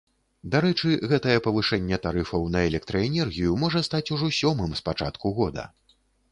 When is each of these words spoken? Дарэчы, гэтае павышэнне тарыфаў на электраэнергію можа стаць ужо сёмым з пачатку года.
Дарэчы, 0.53 0.93
гэтае 1.11 1.35
павышэнне 1.47 1.99
тарыфаў 2.07 2.49
на 2.57 2.63
электраэнергію 2.71 3.51
можа 3.67 3.85
стаць 3.91 4.05
ужо 4.19 4.33
сёмым 4.41 4.71
з 4.81 4.89
пачатку 4.89 5.27
года. 5.41 5.71